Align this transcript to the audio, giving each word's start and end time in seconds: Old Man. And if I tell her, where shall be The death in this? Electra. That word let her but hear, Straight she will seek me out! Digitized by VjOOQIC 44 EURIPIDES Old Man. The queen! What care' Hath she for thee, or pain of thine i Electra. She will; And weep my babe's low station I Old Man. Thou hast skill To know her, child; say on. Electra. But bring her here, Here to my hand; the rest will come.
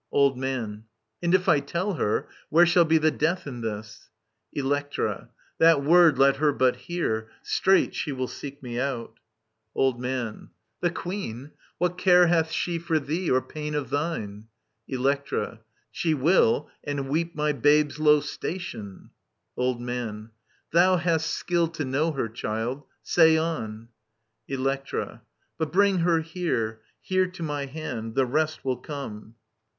Old 0.11 0.35
Man. 0.35 0.85
And 1.21 1.35
if 1.35 1.47
I 1.47 1.59
tell 1.59 1.93
her, 1.93 2.27
where 2.49 2.65
shall 2.65 2.85
be 2.85 2.97
The 2.97 3.11
death 3.11 3.45
in 3.45 3.61
this? 3.61 4.09
Electra. 4.51 5.29
That 5.59 5.83
word 5.83 6.17
let 6.17 6.37
her 6.37 6.51
but 6.51 6.75
hear, 6.75 7.29
Straight 7.43 7.93
she 7.93 8.11
will 8.11 8.27
seek 8.27 8.63
me 8.63 8.79
out! 8.79 9.19
Digitized 9.19 9.75
by 9.75 9.79
VjOOQIC 9.79 9.83
44 9.83 9.83
EURIPIDES 9.83 9.83
Old 9.83 10.01
Man. 10.41 10.49
The 10.79 10.89
queen! 10.89 11.51
What 11.77 11.97
care' 11.99 12.25
Hath 12.33 12.49
she 12.51 12.79
for 12.79 12.99
thee, 12.99 13.29
or 13.29 13.43
pain 13.43 13.75
of 13.75 13.91
thine 13.91 14.47
i 14.89 14.95
Electra. 14.95 15.59
She 15.91 16.15
will; 16.15 16.71
And 16.83 17.07
weep 17.07 17.35
my 17.35 17.51
babe's 17.51 17.99
low 17.99 18.21
station 18.21 19.11
I 19.55 19.61
Old 19.61 19.79
Man. 19.81 20.31
Thou 20.71 20.97
hast 20.97 21.27
skill 21.29 21.67
To 21.67 21.85
know 21.85 22.11
her, 22.13 22.27
child; 22.27 22.85
say 23.03 23.37
on. 23.37 23.89
Electra. 24.47 25.21
But 25.59 25.71
bring 25.71 25.99
her 25.99 26.21
here, 26.21 26.81
Here 27.01 27.27
to 27.27 27.43
my 27.43 27.67
hand; 27.67 28.15
the 28.15 28.25
rest 28.25 28.65
will 28.65 28.77
come. 28.77 29.35